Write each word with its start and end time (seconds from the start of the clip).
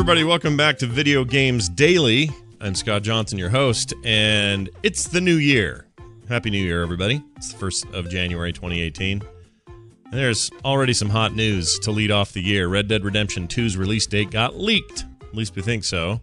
everybody. 0.00 0.24
Welcome 0.24 0.56
back 0.56 0.78
to 0.78 0.86
Video 0.86 1.26
Games 1.26 1.68
Daily. 1.68 2.30
I'm 2.58 2.74
Scott 2.74 3.02
Johnson, 3.02 3.38
your 3.38 3.50
host, 3.50 3.92
and 4.02 4.70
it's 4.82 5.04
the 5.04 5.20
new 5.20 5.34
year. 5.34 5.88
Happy 6.26 6.48
New 6.48 6.64
Year, 6.64 6.82
everybody. 6.82 7.22
It's 7.36 7.52
the 7.52 7.66
1st 7.66 7.92
of 7.92 8.08
January 8.08 8.50
2018. 8.50 9.20
And 9.66 9.78
there's 10.10 10.50
already 10.64 10.94
some 10.94 11.10
hot 11.10 11.34
news 11.34 11.78
to 11.80 11.90
lead 11.90 12.10
off 12.10 12.32
the 12.32 12.40
year. 12.40 12.66
Red 12.66 12.88
Dead 12.88 13.04
Redemption 13.04 13.46
2's 13.46 13.76
release 13.76 14.06
date 14.06 14.30
got 14.30 14.56
leaked. 14.56 15.04
At 15.20 15.34
least 15.34 15.54
we 15.54 15.60
think 15.60 15.84
so. 15.84 16.22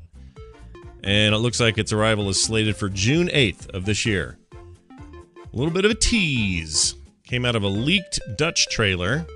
And 1.04 1.36
it 1.36 1.38
looks 1.38 1.60
like 1.60 1.78
its 1.78 1.94
arrival 1.94 2.30
is 2.30 2.44
slated 2.44 2.76
for 2.76 2.90
June 2.90 3.28
8th 3.28 3.70
of 3.76 3.86
this 3.86 4.08
year. 4.08 4.40
A 4.54 5.56
little 5.56 5.72
bit 5.72 5.86
of 5.86 5.92
a 5.92 5.96
tease. 5.96 6.96
Came 7.26 7.46
out 7.46 7.56
of 7.56 7.62
a 7.62 7.70
leaked 7.70 8.20
Dutch 8.38 8.70
trailer. 8.70 9.28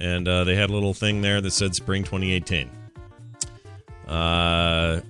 And 0.00 0.26
uh, 0.26 0.44
they 0.44 0.56
had 0.56 0.70
a 0.70 0.72
little 0.72 0.94
thing 0.94 1.20
there 1.20 1.42
that 1.42 1.50
said 1.50 1.74
spring 1.74 2.04
2018. 2.04 2.83
Uh, 4.06 5.00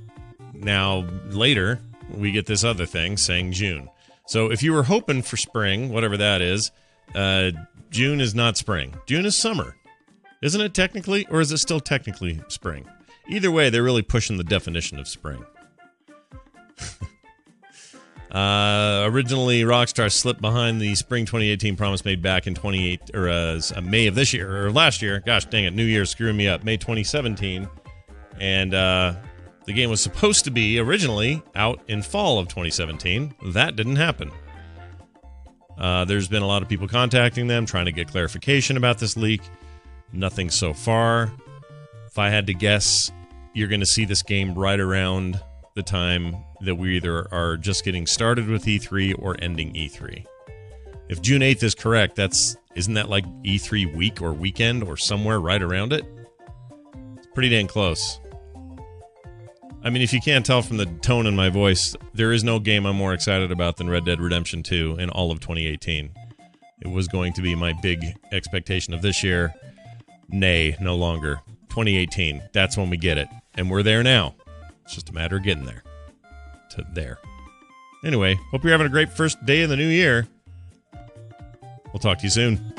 now, 0.52 1.06
later, 1.28 1.80
we 2.10 2.32
get 2.32 2.46
this 2.46 2.64
other 2.64 2.86
thing 2.86 3.16
saying 3.16 3.52
June. 3.52 3.90
So 4.26 4.50
if 4.50 4.62
you 4.62 4.72
were 4.72 4.84
hoping 4.84 5.22
for 5.22 5.36
spring, 5.36 5.90
whatever 5.90 6.16
that 6.16 6.40
is, 6.40 6.70
uh, 7.14 7.50
June 7.90 8.20
is 8.20 8.34
not 8.34 8.56
spring. 8.56 8.94
June 9.06 9.26
is 9.26 9.36
summer. 9.36 9.76
Isn't 10.42 10.60
it 10.60 10.74
technically? 10.74 11.26
Or 11.30 11.40
is 11.40 11.52
it 11.52 11.58
still 11.58 11.80
technically 11.80 12.40
spring? 12.48 12.86
Either 13.28 13.50
way, 13.50 13.70
they're 13.70 13.82
really 13.82 14.02
pushing 14.02 14.36
the 14.36 14.44
definition 14.44 14.98
of 14.98 15.08
spring. 15.08 15.44
uh, 18.30 19.04
originally, 19.06 19.62
Rockstar 19.62 20.12
slipped 20.12 20.40
behind 20.42 20.80
the 20.80 20.94
spring 20.94 21.24
2018 21.24 21.76
promise 21.76 22.04
made 22.04 22.20
back 22.20 22.46
in 22.46 22.54
28 22.54 23.14
or 23.14 23.28
uh, 23.30 23.60
May 23.82 24.06
of 24.06 24.14
this 24.14 24.34
year 24.34 24.66
or 24.66 24.70
last 24.70 25.00
year. 25.00 25.22
Gosh 25.24 25.46
dang 25.46 25.64
it, 25.64 25.72
New 25.72 25.84
Year 25.84 26.04
screwing 26.04 26.36
me 26.36 26.48
up. 26.48 26.64
May 26.64 26.76
2017, 26.76 27.68
and 28.40 28.74
uh, 28.74 29.14
the 29.66 29.72
game 29.72 29.90
was 29.90 30.00
supposed 30.00 30.44
to 30.44 30.50
be 30.50 30.78
originally 30.78 31.42
out 31.54 31.80
in 31.88 32.02
fall 32.02 32.38
of 32.38 32.48
2017. 32.48 33.34
That 33.52 33.76
didn't 33.76 33.96
happen. 33.96 34.30
Uh, 35.78 36.04
there's 36.04 36.28
been 36.28 36.42
a 36.42 36.46
lot 36.46 36.62
of 36.62 36.68
people 36.68 36.86
contacting 36.86 37.46
them 37.46 37.66
trying 37.66 37.86
to 37.86 37.92
get 37.92 38.08
clarification 38.08 38.76
about 38.76 38.98
this 38.98 39.16
leak. 39.16 39.42
Nothing 40.12 40.50
so 40.50 40.72
far. 40.72 41.32
If 42.06 42.18
I 42.18 42.28
had 42.28 42.46
to 42.46 42.54
guess, 42.54 43.10
you're 43.54 43.68
going 43.68 43.80
to 43.80 43.86
see 43.86 44.04
this 44.04 44.22
game 44.22 44.54
right 44.54 44.78
around 44.78 45.40
the 45.74 45.82
time 45.82 46.36
that 46.60 46.76
we 46.76 46.96
either 46.96 47.26
are 47.32 47.56
just 47.56 47.84
getting 47.84 48.06
started 48.06 48.48
with 48.48 48.64
E3 48.64 49.16
or 49.18 49.36
ending 49.40 49.72
E3. 49.72 50.24
If 51.08 51.20
June 51.20 51.42
8th 51.42 51.62
is 51.62 51.74
correct, 51.74 52.16
that's 52.16 52.56
isn't 52.74 52.94
that 52.94 53.08
like 53.08 53.24
E3 53.42 53.94
week 53.94 54.22
or 54.22 54.32
weekend 54.32 54.82
or 54.84 54.96
somewhere 54.96 55.40
right 55.40 55.62
around 55.62 55.92
it? 55.92 56.04
It's 57.16 57.26
pretty 57.34 57.48
dang 57.48 57.66
close. 57.66 58.20
I 59.84 59.90
mean, 59.90 60.00
if 60.00 60.14
you 60.14 60.20
can't 60.20 60.46
tell 60.46 60.62
from 60.62 60.78
the 60.78 60.86
tone 60.86 61.26
in 61.26 61.36
my 61.36 61.50
voice, 61.50 61.94
there 62.14 62.32
is 62.32 62.42
no 62.42 62.58
game 62.58 62.86
I'm 62.86 62.96
more 62.96 63.12
excited 63.12 63.52
about 63.52 63.76
than 63.76 63.90
Red 63.90 64.06
Dead 64.06 64.18
Redemption 64.18 64.62
2 64.62 64.96
in 64.98 65.10
all 65.10 65.30
of 65.30 65.40
2018. 65.40 66.10
It 66.80 66.88
was 66.88 67.06
going 67.06 67.34
to 67.34 67.42
be 67.42 67.54
my 67.54 67.74
big 67.82 68.02
expectation 68.32 68.94
of 68.94 69.02
this 69.02 69.22
year. 69.22 69.52
Nay, 70.30 70.74
no 70.80 70.96
longer. 70.96 71.42
2018. 71.68 72.42
That's 72.54 72.78
when 72.78 72.88
we 72.88 72.96
get 72.96 73.18
it. 73.18 73.28
And 73.56 73.70
we're 73.70 73.82
there 73.82 74.02
now. 74.02 74.34
It's 74.84 74.94
just 74.94 75.10
a 75.10 75.12
matter 75.12 75.36
of 75.36 75.42
getting 75.42 75.66
there. 75.66 75.82
To 76.70 76.86
there. 76.94 77.18
Anyway, 78.02 78.38
hope 78.50 78.64
you're 78.64 78.72
having 78.72 78.86
a 78.86 78.90
great 78.90 79.12
first 79.12 79.44
day 79.44 79.62
of 79.62 79.68
the 79.68 79.76
new 79.76 79.88
year. 79.88 80.26
We'll 81.92 82.00
talk 82.00 82.18
to 82.18 82.24
you 82.24 82.30
soon. 82.30 82.73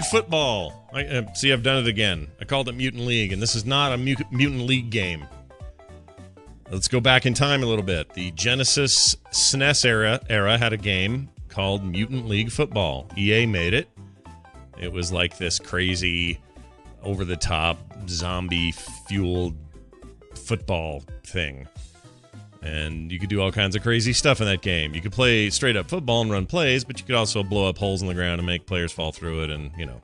League 0.00 0.08
Football. 0.08 0.88
I, 0.94 1.04
uh, 1.04 1.34
see, 1.34 1.52
I've 1.52 1.62
done 1.62 1.84
it 1.84 1.86
again. 1.86 2.28
I 2.40 2.46
called 2.46 2.70
it 2.70 2.74
Mutant 2.74 3.04
League, 3.04 3.34
and 3.34 3.42
this 3.42 3.54
is 3.54 3.66
not 3.66 3.92
a 3.92 3.98
mu- 3.98 4.14
Mutant 4.30 4.62
League 4.62 4.88
game. 4.88 5.26
Let's 6.70 6.88
go 6.88 7.00
back 7.00 7.26
in 7.26 7.34
time 7.34 7.62
a 7.62 7.66
little 7.66 7.84
bit. 7.84 8.08
The 8.14 8.30
Genesis 8.30 9.14
SNES 9.30 9.84
era 9.84 10.20
era 10.30 10.56
had 10.56 10.72
a 10.72 10.78
game 10.78 11.28
called 11.48 11.84
Mutant 11.84 12.26
League 12.26 12.50
Football. 12.50 13.08
EA 13.18 13.44
made 13.44 13.74
it. 13.74 13.90
It 14.78 14.90
was 14.90 15.12
like 15.12 15.36
this 15.36 15.58
crazy, 15.58 16.40
over 17.02 17.26
the 17.26 17.36
top, 17.36 17.78
zombie 18.08 18.72
fueled 19.06 19.54
football 20.34 21.02
thing. 21.24 21.68
And 22.62 23.10
you 23.10 23.18
could 23.18 23.30
do 23.30 23.40
all 23.40 23.50
kinds 23.50 23.74
of 23.74 23.82
crazy 23.82 24.12
stuff 24.12 24.40
in 24.40 24.46
that 24.46 24.60
game. 24.60 24.94
You 24.94 25.00
could 25.00 25.12
play 25.12 25.48
straight 25.48 25.76
up 25.76 25.88
football 25.88 26.20
and 26.20 26.30
run 26.30 26.44
plays, 26.44 26.84
but 26.84 27.00
you 27.00 27.06
could 27.06 27.14
also 27.14 27.42
blow 27.42 27.68
up 27.68 27.78
holes 27.78 28.02
in 28.02 28.08
the 28.08 28.14
ground 28.14 28.38
and 28.38 28.46
make 28.46 28.66
players 28.66 28.92
fall 28.92 29.12
through 29.12 29.44
it. 29.44 29.50
And 29.50 29.70
you 29.78 29.86
know, 29.86 30.02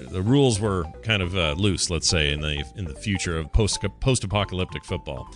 the 0.00 0.22
rules 0.22 0.60
were 0.60 0.84
kind 1.02 1.22
of 1.22 1.34
uh, 1.34 1.52
loose, 1.52 1.88
let's 1.88 2.08
say, 2.08 2.32
in 2.32 2.40
the 2.40 2.64
in 2.76 2.84
the 2.84 2.94
future 2.94 3.38
of 3.38 3.52
post 3.52 3.82
post 4.00 4.24
apocalyptic 4.24 4.84
football. 4.84 5.32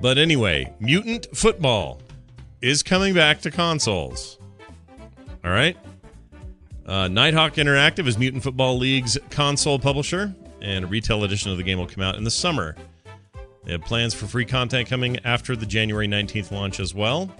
But 0.00 0.18
anyway, 0.18 0.72
Mutant 0.80 1.26
Football 1.34 2.00
is 2.60 2.82
coming 2.82 3.14
back 3.14 3.40
to 3.42 3.50
consoles. 3.50 4.38
All 5.44 5.50
right. 5.50 5.76
Uh, 6.86 7.08
Nighthawk 7.08 7.54
Interactive 7.54 8.06
is 8.06 8.18
Mutant 8.18 8.42
Football 8.42 8.78
League's 8.78 9.18
console 9.30 9.78
publisher, 9.78 10.34
and 10.60 10.84
a 10.84 10.88
retail 10.88 11.24
edition 11.24 11.50
of 11.50 11.56
the 11.56 11.62
game 11.62 11.78
will 11.78 11.86
come 11.86 12.02
out 12.02 12.16
in 12.16 12.24
the 12.24 12.30
summer. 12.30 12.76
They 13.64 13.72
have 13.72 13.82
plans 13.82 14.14
for 14.14 14.26
free 14.26 14.44
content 14.44 14.88
coming 14.88 15.18
after 15.24 15.56
the 15.56 15.66
January 15.66 16.06
19th 16.06 16.50
launch 16.50 16.80
as 16.80 16.94
well. 16.94 17.30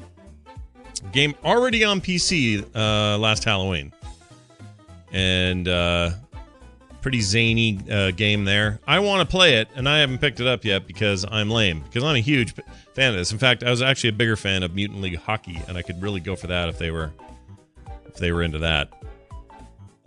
Game 1.13 1.35
already 1.45 1.85
on 1.85 2.01
PC 2.01 2.65
uh, 2.75 3.19
last 3.19 3.45
Halloween. 3.45 3.93
And 5.13 5.69
uh, 5.69 6.11
pretty 7.03 7.21
zany 7.21 7.79
uh, 7.91 8.11
game 8.13 8.47
there. 8.47 8.81
I 8.87 8.99
want 9.01 9.29
to 9.29 9.31
play 9.31 9.57
it, 9.57 9.69
and 9.75 9.87
I 9.87 9.99
haven't 9.99 10.19
picked 10.19 10.41
it 10.41 10.47
up 10.47 10.65
yet 10.65 10.87
because 10.87 11.27
I'm 11.31 11.51
lame. 11.51 11.81
Because 11.81 12.03
I'm 12.03 12.17
a 12.17 12.21
huge 12.21 12.55
fan 12.95 13.11
of 13.11 13.17
this. 13.17 13.31
In 13.31 13.39
fact, 13.39 13.63
I 13.63 13.71
was 13.71 13.83
actually 13.83 14.09
a 14.09 14.15
bigger 14.15 14.37
fan 14.37 14.63
of 14.63 14.75
Mutant 14.75 15.03
League 15.03 15.19
Hockey, 15.19 15.61
and 15.69 15.77
I 15.77 15.83
could 15.83 16.01
really 16.01 16.21
go 16.21 16.35
for 16.35 16.47
that 16.47 16.71
if 16.71 16.79
they 16.79 16.91
were 16.91 17.13
if 18.07 18.15
they 18.15 18.33
were 18.33 18.43
into 18.43 18.61
that. 18.61 18.91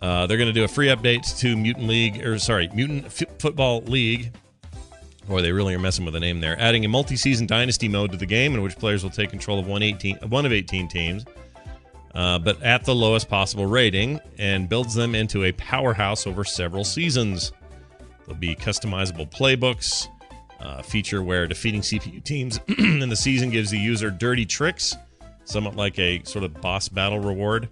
Uh, 0.02 0.26
they're 0.26 0.36
going 0.36 0.48
to 0.48 0.52
do 0.52 0.64
a 0.64 0.68
free 0.68 0.88
update 0.88 1.38
to 1.38 1.56
Mutant 1.56 1.86
League, 1.86 2.24
or 2.24 2.38
sorry, 2.38 2.68
Mutant 2.74 3.06
F- 3.06 3.38
Football 3.38 3.82
League 3.82 4.32
Boy, 5.28 5.42
they 5.42 5.52
really 5.52 5.74
are 5.74 5.78
messing 5.78 6.06
with 6.06 6.14
the 6.14 6.20
name 6.20 6.40
there. 6.40 6.58
Adding 6.58 6.86
a 6.86 6.88
multi-season 6.88 7.46
dynasty 7.46 7.86
mode 7.86 8.12
to 8.12 8.16
the 8.16 8.24
game, 8.24 8.54
in 8.54 8.62
which 8.62 8.76
players 8.76 9.02
will 9.02 9.10
take 9.10 9.28
control 9.28 9.58
of 9.58 9.66
one, 9.66 9.82
18, 9.82 10.16
one 10.30 10.46
of 10.46 10.52
18 10.52 10.88
teams, 10.88 11.26
uh, 12.14 12.38
but 12.38 12.62
at 12.62 12.84
the 12.84 12.94
lowest 12.94 13.28
possible 13.28 13.66
rating, 13.66 14.20
and 14.38 14.70
builds 14.70 14.94
them 14.94 15.14
into 15.14 15.44
a 15.44 15.52
powerhouse 15.52 16.26
over 16.26 16.44
several 16.44 16.82
seasons. 16.82 17.52
There'll 18.24 18.40
be 18.40 18.56
customizable 18.56 19.30
playbooks, 19.30 20.08
uh, 20.60 20.80
feature 20.80 21.22
where 21.22 21.46
defeating 21.46 21.82
CPU 21.82 22.24
teams 22.24 22.58
in 22.78 23.10
the 23.10 23.16
season 23.16 23.50
gives 23.50 23.70
the 23.70 23.78
user 23.78 24.10
dirty 24.10 24.46
tricks, 24.46 24.96
somewhat 25.44 25.76
like 25.76 25.98
a 25.98 26.22
sort 26.24 26.42
of 26.42 26.58
boss 26.62 26.88
battle 26.88 27.20
reward. 27.20 27.68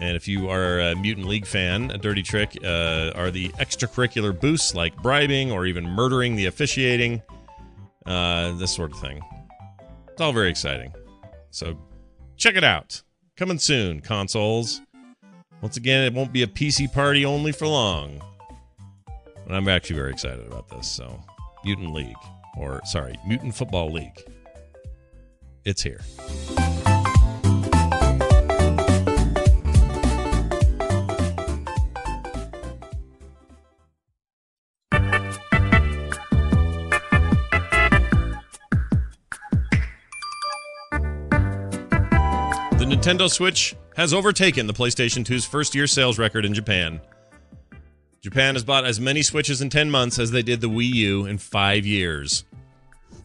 And 0.00 0.16
if 0.16 0.26
you 0.26 0.48
are 0.48 0.80
a 0.80 0.96
Mutant 0.96 1.26
League 1.28 1.46
fan, 1.46 1.90
a 1.90 1.98
dirty 1.98 2.22
trick 2.22 2.56
uh, 2.64 3.12
are 3.14 3.30
the 3.30 3.50
extracurricular 3.50 4.38
boosts 4.38 4.74
like 4.74 4.96
bribing 5.02 5.52
or 5.52 5.66
even 5.66 5.84
murdering 5.84 6.36
the 6.36 6.46
officiating, 6.46 7.22
uh, 8.06 8.52
this 8.52 8.74
sort 8.74 8.92
of 8.92 8.98
thing. 8.98 9.20
It's 10.10 10.20
all 10.20 10.32
very 10.32 10.48
exciting. 10.48 10.92
So 11.50 11.78
check 12.36 12.56
it 12.56 12.64
out. 12.64 13.02
Coming 13.36 13.58
soon, 13.58 14.00
consoles. 14.00 14.80
Once 15.60 15.76
again, 15.76 16.04
it 16.04 16.14
won't 16.14 16.32
be 16.32 16.42
a 16.42 16.46
PC 16.46 16.90
party 16.92 17.24
only 17.24 17.52
for 17.52 17.66
long. 17.66 18.22
But 19.46 19.54
I'm 19.54 19.68
actually 19.68 19.96
very 19.96 20.12
excited 20.12 20.46
about 20.46 20.68
this. 20.68 20.88
So, 20.88 21.22
Mutant 21.64 21.92
League, 21.92 22.16
or 22.56 22.80
sorry, 22.84 23.16
Mutant 23.26 23.54
Football 23.54 23.92
League. 23.92 24.18
It's 25.64 25.82
here. 25.82 26.00
Nintendo 43.00 43.30
Switch 43.30 43.74
has 43.96 44.12
overtaken 44.12 44.66
the 44.66 44.74
PlayStation 44.74 45.24
2's 45.24 45.46
first 45.46 45.74
year 45.74 45.86
sales 45.86 46.18
record 46.18 46.44
in 46.44 46.52
Japan. 46.52 47.00
Japan 48.20 48.54
has 48.54 48.62
bought 48.62 48.84
as 48.84 49.00
many 49.00 49.22
Switches 49.22 49.62
in 49.62 49.70
10 49.70 49.90
months 49.90 50.18
as 50.18 50.32
they 50.32 50.42
did 50.42 50.60
the 50.60 50.68
Wii 50.68 50.92
U 50.92 51.24
in 51.24 51.38
five 51.38 51.86
years. 51.86 52.44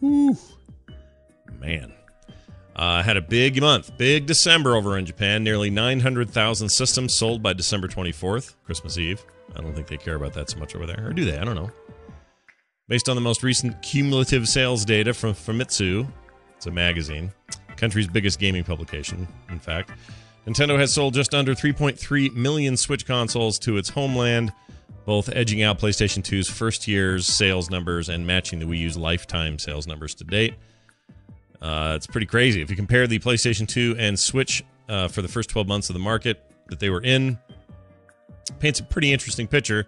Whew. 0.00 0.34
Man. 1.60 1.92
Uh, 2.74 3.02
had 3.02 3.18
a 3.18 3.20
big 3.20 3.60
month, 3.60 3.98
big 3.98 4.24
December 4.24 4.74
over 4.74 4.96
in 4.96 5.04
Japan. 5.04 5.44
Nearly 5.44 5.68
900,000 5.68 6.70
systems 6.70 7.14
sold 7.14 7.42
by 7.42 7.52
December 7.52 7.86
24th, 7.86 8.54
Christmas 8.64 8.96
Eve. 8.96 9.22
I 9.54 9.60
don't 9.60 9.74
think 9.74 9.88
they 9.88 9.98
care 9.98 10.14
about 10.14 10.32
that 10.32 10.48
so 10.48 10.58
much 10.58 10.74
over 10.74 10.86
there. 10.86 11.06
Or 11.06 11.12
do 11.12 11.26
they? 11.26 11.36
I 11.36 11.44
don't 11.44 11.54
know. 11.54 11.70
Based 12.88 13.10
on 13.10 13.14
the 13.14 13.20
most 13.20 13.42
recent 13.42 13.82
cumulative 13.82 14.48
sales 14.48 14.86
data 14.86 15.12
from 15.12 15.34
Famitsu, 15.34 16.10
it's 16.56 16.64
a 16.64 16.70
magazine, 16.70 17.30
country's 17.76 18.06
biggest 18.06 18.38
gaming 18.38 18.64
publication, 18.64 19.28
in 19.50 19.58
fact, 19.58 19.90
Nintendo 20.46 20.78
has 20.78 20.92
sold 20.92 21.12
just 21.12 21.34
under 21.34 21.54
3.3 21.54 22.32
million 22.34 22.76
Switch 22.76 23.04
consoles 23.04 23.58
to 23.60 23.76
its 23.76 23.88
homeland, 23.88 24.52
both 25.04 25.28
edging 25.34 25.62
out 25.62 25.78
PlayStation 25.78 26.22
2's 26.22 26.48
first 26.48 26.86
year's 26.86 27.26
sales 27.26 27.68
numbers 27.68 28.08
and 28.08 28.26
matching 28.26 28.60
the 28.60 28.64
Wii 28.64 28.78
U's 28.78 28.96
lifetime 28.96 29.58
sales 29.58 29.88
numbers 29.88 30.14
to 30.14 30.24
date. 30.24 30.54
Uh, 31.60 31.94
it's 31.96 32.06
pretty 32.06 32.26
crazy. 32.26 32.62
If 32.62 32.70
you 32.70 32.76
compare 32.76 33.08
the 33.08 33.18
PlayStation 33.18 33.66
2 33.66 33.96
and 33.98 34.16
Switch 34.18 34.62
uh, 34.88 35.08
for 35.08 35.20
the 35.20 35.28
first 35.28 35.50
12 35.50 35.66
months 35.66 35.90
of 35.90 35.94
the 35.94 36.00
market 36.00 36.40
that 36.68 36.78
they 36.78 36.90
were 36.90 37.02
in, 37.02 37.38
paints 38.60 38.78
a 38.78 38.84
pretty 38.84 39.12
interesting 39.12 39.48
picture, 39.48 39.84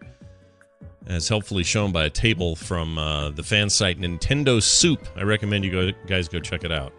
as 1.06 1.28
helpfully 1.28 1.62
shown 1.62 1.92
by 1.92 2.04
a 2.04 2.10
table 2.10 2.56
from 2.56 2.98
uh, 2.98 3.30
the 3.30 3.42
fan 3.44 3.70
site 3.70 4.00
Nintendo 4.00 4.60
Soup. 4.60 5.06
I 5.16 5.22
recommend 5.22 5.64
you 5.64 5.70
go, 5.70 5.90
guys 6.06 6.28
go 6.28 6.40
check 6.40 6.64
it 6.64 6.72
out. 6.72 6.92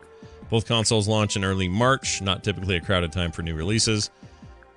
Both 0.49 0.65
consoles 0.65 1.07
launch 1.07 1.35
in 1.35 1.43
early 1.43 1.67
March, 1.67 2.21
not 2.21 2.43
typically 2.43 2.75
a 2.75 2.81
crowded 2.81 3.11
time 3.11 3.31
for 3.31 3.43
new 3.43 3.55
releases. 3.55 4.09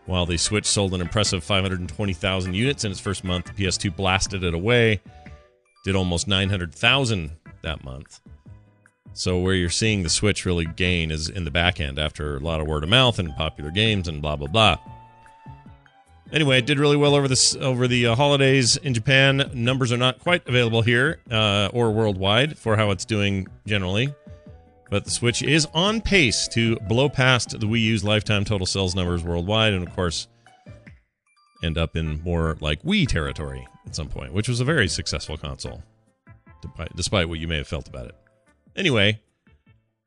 While 0.06 0.26
the 0.26 0.36
Switch 0.36 0.66
sold 0.66 0.94
an 0.94 1.00
impressive 1.00 1.44
520,000 1.44 2.54
units 2.54 2.84
in 2.84 2.90
its 2.90 3.00
first 3.00 3.24
month, 3.24 3.46
the 3.46 3.64
PS2 3.64 3.94
blasted 3.94 4.44
it 4.44 4.52
away, 4.52 5.00
did 5.84 5.96
almost 5.96 6.28
900,000 6.28 7.30
that 7.62 7.84
month. 7.84 8.20
So 9.14 9.38
where 9.38 9.54
you're 9.54 9.70
seeing 9.70 10.02
the 10.02 10.08
Switch 10.08 10.44
really 10.44 10.66
gain 10.66 11.10
is 11.10 11.28
in 11.28 11.44
the 11.44 11.50
back 11.50 11.80
end 11.80 11.98
after 11.98 12.36
a 12.36 12.40
lot 12.40 12.60
of 12.60 12.66
word 12.66 12.82
of 12.82 12.88
mouth 12.90 13.19
and 13.19 13.34
popular 13.36 13.70
games 13.70 14.08
and 14.08 14.22
blah 14.22 14.36
blah 14.36 14.48
blah. 14.48 14.78
Anyway, 16.32 16.56
it 16.58 16.64
did 16.64 16.78
really 16.78 16.96
well 16.96 17.14
over 17.14 17.28
this 17.28 17.54
over 17.56 17.86
the 17.86 18.06
uh, 18.06 18.14
holidays 18.14 18.78
in 18.78 18.94
Japan. 18.94 19.50
Numbers 19.52 19.92
are 19.92 19.98
not 19.98 20.19
quite 20.19 20.48
available 20.48 20.80
here 20.80 21.20
uh, 21.30 21.69
or 21.74 21.90
worldwide 21.90 22.56
for 22.56 22.74
how 22.74 22.90
it's 22.90 23.04
doing 23.04 23.46
generally, 23.66 24.14
but 24.92 25.06
the 25.06 25.10
Switch 25.10 25.42
is 25.42 25.66
on 25.72 26.02
pace 26.02 26.46
to 26.48 26.76
blow 26.80 27.08
past 27.08 27.58
the 27.58 27.66
Wii 27.66 27.80
U's 27.80 28.04
lifetime 28.04 28.44
total 28.44 28.66
sales 28.66 28.94
numbers 28.94 29.24
worldwide, 29.24 29.72
and 29.72 29.88
of 29.88 29.96
course, 29.96 30.28
end 31.64 31.78
up 31.78 31.96
in 31.96 32.20
more 32.22 32.58
like 32.60 32.82
Wii 32.82 33.08
territory 33.08 33.66
at 33.86 33.96
some 33.96 34.08
point, 34.08 34.34
which 34.34 34.50
was 34.50 34.60
a 34.60 34.66
very 34.66 34.86
successful 34.86 35.38
console, 35.38 35.82
despite 36.94 37.26
what 37.26 37.38
you 37.38 37.48
may 37.48 37.56
have 37.56 37.66
felt 37.66 37.88
about 37.88 38.04
it. 38.04 38.14
Anyway, 38.76 39.18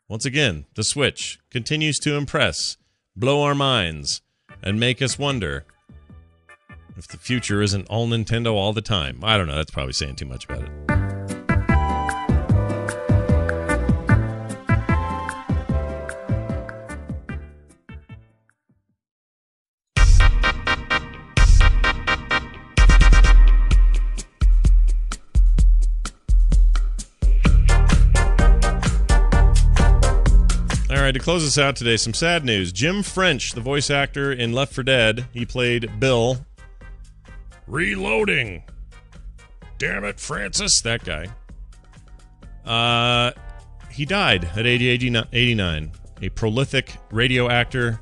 once 0.07 0.23
again, 0.23 0.65
the 0.75 0.83
Switch 0.83 1.39
continues 1.49 1.97
to 1.97 2.13
impress, 2.13 2.77
blow 3.15 3.41
our 3.41 3.55
minds, 3.55 4.21
and 4.61 4.79
make 4.79 5.01
us 5.01 5.17
wonder 5.17 5.65
if 6.95 7.07
the 7.07 7.17
future 7.17 7.63
isn't 7.63 7.87
all 7.87 8.07
Nintendo 8.07 8.53
all 8.53 8.71
the 8.71 8.81
time. 8.81 9.21
I 9.23 9.35
don't 9.35 9.47
know, 9.47 9.55
that's 9.55 9.71
probably 9.71 9.93
saying 9.93 10.17
too 10.17 10.27
much 10.27 10.45
about 10.45 10.61
it. 10.61 10.84
Right, 31.05 31.11
to 31.11 31.19
close 31.19 31.45
us 31.45 31.59
out 31.59 31.75
today, 31.75 31.97
some 31.97 32.15
sad 32.15 32.43
news. 32.43 32.71
Jim 32.71 33.03
French, 33.03 33.51
the 33.51 33.61
voice 33.61 33.91
actor 33.91 34.31
in 34.33 34.53
Left 34.53 34.73
4 34.73 34.83
Dead, 34.85 35.27
he 35.33 35.45
played 35.45 35.99
Bill. 35.99 36.43
Reloading. 37.67 38.63
Damn 39.77 40.03
it, 40.03 40.19
Francis. 40.19 40.81
That 40.81 41.03
guy. 41.03 41.27
Uh, 42.65 43.33
he 43.91 44.05
died 44.05 44.45
at 44.55 44.65
age 44.65 45.03
89. 45.31 45.91
A 46.23 46.29
prolific 46.29 46.97
radio 47.11 47.51
actor. 47.51 48.01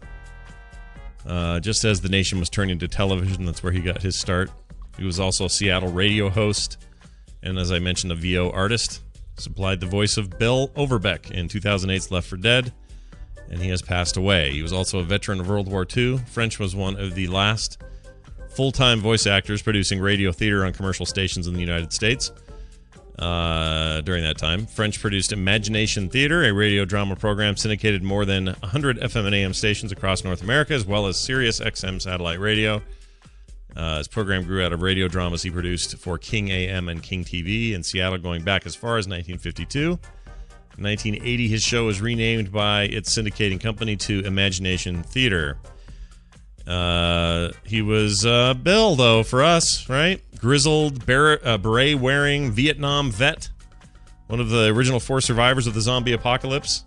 Uh, 1.26 1.60
just 1.60 1.84
as 1.84 2.00
the 2.00 2.08
nation 2.08 2.40
was 2.40 2.50
turning 2.50 2.80
to 2.80 2.88
television, 2.88 3.44
that's 3.44 3.62
where 3.62 3.74
he 3.74 3.82
got 3.82 4.02
his 4.02 4.18
start. 4.18 4.50
He 4.98 5.04
was 5.04 5.20
also 5.20 5.44
a 5.44 5.50
Seattle 5.50 5.92
radio 5.92 6.30
host, 6.30 6.78
and 7.42 7.60
as 7.60 7.70
I 7.70 7.80
mentioned, 7.80 8.14
a 8.14 8.16
VO 8.16 8.50
artist. 8.52 9.02
Supplied 9.36 9.82
the 9.82 9.88
voice 9.88 10.16
of 10.16 10.40
Bill 10.40 10.72
Overbeck 10.78 11.32
in 11.32 11.50
2008's 11.50 12.10
Left 12.10 12.30
4 12.30 12.38
Dead 12.38 12.74
and 13.54 13.62
he 13.62 13.70
has 13.70 13.82
passed 13.82 14.18
away. 14.18 14.52
He 14.52 14.64
was 14.64 14.74
also 14.74 15.00
a 15.00 15.04
veteran 15.04 15.40
of 15.40 15.48
World 15.48 15.72
War 15.72 15.86
II. 15.96 16.18
French 16.18 16.58
was 16.58 16.76
one 16.76 17.00
of 17.00 17.14
the 17.14 17.28
last 17.28 17.82
full 18.50 18.72
time 18.72 19.00
voice 19.00 19.28
actors 19.28 19.62
producing 19.62 20.00
radio 20.00 20.32
theater 20.32 20.66
on 20.66 20.74
commercial 20.74 21.06
stations 21.06 21.48
in 21.48 21.54
the 21.54 21.60
United 21.60 21.94
States. 21.94 22.32
Uh, 23.20 24.02
during 24.02 24.24
that 24.24 24.40
time, 24.40 24.66
French 24.66 25.00
produced 25.00 25.32
Imagination 25.32 26.10
Theater, 26.10 26.44
a 26.44 26.52
radio 26.52 26.84
drama 26.84 27.16
program 27.16 27.56
syndicated 27.56 28.02
more 28.02 28.26
than 28.26 28.48
100 28.48 29.00
FM 29.00 29.28
and 29.28 29.36
AM 29.36 29.54
stations 29.54 29.92
across 29.92 30.24
North 30.24 30.42
America, 30.42 30.74
as 30.74 30.88
well 30.88 31.06
as 31.06 31.20
Sirius 31.20 31.60
XM 31.60 32.02
satellite 32.02 32.40
radio. 32.40 32.82
Uh, 33.76 34.00
his 34.00 34.08
program 34.08 34.44
grew 34.44 34.64
out 34.64 34.74
of 34.74 34.82
radio 34.82 35.08
dramas 35.08 35.44
he 35.44 35.52
produced 35.52 35.98
for 35.98 36.18
King 36.18 36.50
AM 36.50 36.90
and 36.90 37.04
King 37.04 37.24
TV 37.24 37.74
in 37.74 37.84
Seattle, 37.84 38.18
going 38.18 38.44
back 38.44 38.66
as 38.66 38.76
far 38.76 38.98
as 38.98 39.08
1952. 39.08 40.00
In 40.78 40.84
1980, 40.86 41.48
his 41.48 41.62
show 41.62 41.86
was 41.86 42.02
renamed 42.02 42.52
by 42.52 42.84
its 42.84 43.16
syndicating 43.16 43.62
company 43.62 43.96
to 43.98 44.26
Imagination 44.26 45.04
Theater. 45.04 45.58
Uh, 46.66 47.52
he 47.64 47.82
was 47.82 48.26
uh, 48.26 48.56
Bill, 48.56 48.96
though, 48.96 49.22
for 49.22 49.44
us, 49.44 49.88
right? 49.88 50.20
Grizzled, 50.38 51.08
uh, 51.10 51.58
beret 51.58 52.00
wearing 52.00 52.52
Vietnam 52.52 53.12
vet, 53.12 53.50
one 54.28 54.40
of 54.40 54.50
the 54.50 54.68
original 54.68 55.00
four 55.00 55.22
survivors 55.22 55.68
of 55.68 55.74
the 55.76 55.82
zombie 55.82 56.14
apocalypse 56.14 56.86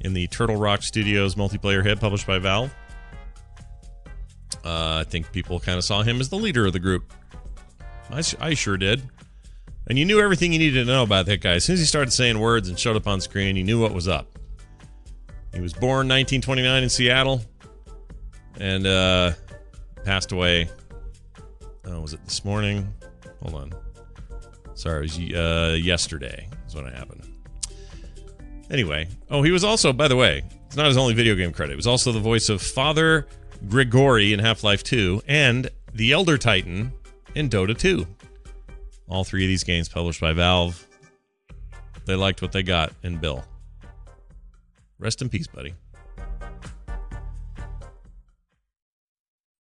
in 0.00 0.12
the 0.12 0.26
Turtle 0.26 0.56
Rock 0.56 0.82
Studios 0.82 1.36
multiplayer 1.36 1.82
hit 1.82 2.00
published 2.00 2.26
by 2.26 2.38
Valve. 2.38 2.74
Uh, 4.64 4.98
I 5.00 5.04
think 5.08 5.32
people 5.32 5.58
kind 5.58 5.78
of 5.78 5.84
saw 5.84 6.02
him 6.02 6.20
as 6.20 6.28
the 6.28 6.36
leader 6.36 6.66
of 6.66 6.72
the 6.74 6.78
group. 6.80 7.12
I, 8.10 8.22
I 8.40 8.54
sure 8.54 8.76
did. 8.76 9.02
And 9.90 9.98
you 9.98 10.04
knew 10.04 10.20
everything 10.20 10.52
you 10.52 10.60
needed 10.60 10.86
to 10.86 10.92
know 10.92 11.02
about 11.02 11.26
that 11.26 11.40
guy. 11.40 11.54
As 11.54 11.64
soon 11.64 11.74
as 11.74 11.80
he 11.80 11.84
started 11.84 12.12
saying 12.12 12.38
words 12.38 12.68
and 12.68 12.78
showed 12.78 12.94
up 12.94 13.08
on 13.08 13.20
screen, 13.20 13.56
you 13.56 13.64
knew 13.64 13.80
what 13.80 13.92
was 13.92 14.06
up. 14.06 14.38
He 15.52 15.60
was 15.60 15.72
born 15.72 16.06
1929 16.06 16.84
in 16.84 16.88
Seattle 16.88 17.42
and 18.60 18.86
uh, 18.86 19.32
passed 20.04 20.30
away. 20.30 20.70
Oh, 21.86 22.02
was 22.02 22.12
it 22.12 22.24
this 22.24 22.44
morning? 22.44 22.94
Hold 23.42 23.56
on. 23.56 23.72
Sorry, 24.74 24.98
it 24.98 25.02
was 25.02 25.18
uh, 25.18 25.74
yesterday 25.74 26.48
is 26.68 26.74
when 26.76 26.86
it 26.86 26.94
happened. 26.94 27.26
Anyway, 28.70 29.08
oh, 29.28 29.42
he 29.42 29.50
was 29.50 29.64
also, 29.64 29.92
by 29.92 30.06
the 30.06 30.14
way, 30.14 30.44
it's 30.66 30.76
not 30.76 30.86
his 30.86 30.98
only 30.98 31.14
video 31.14 31.34
game 31.34 31.50
credit. 31.50 31.72
He 31.72 31.76
was 31.76 31.88
also 31.88 32.12
the 32.12 32.20
voice 32.20 32.48
of 32.48 32.62
Father 32.62 33.26
Grigori 33.68 34.32
in 34.32 34.38
Half 34.38 34.62
Life 34.62 34.84
2 34.84 35.22
and 35.26 35.68
the 35.92 36.12
Elder 36.12 36.38
Titan 36.38 36.92
in 37.34 37.48
Dota 37.48 37.76
2. 37.76 38.06
All 39.10 39.24
three 39.24 39.44
of 39.44 39.48
these 39.48 39.64
games 39.64 39.88
published 39.88 40.20
by 40.20 40.32
Valve. 40.32 40.86
They 42.06 42.14
liked 42.14 42.40
what 42.40 42.52
they 42.52 42.62
got 42.62 42.92
in 43.02 43.18
Bill. 43.18 43.44
Rest 44.98 45.20
in 45.20 45.28
peace, 45.28 45.48
buddy. 45.48 45.74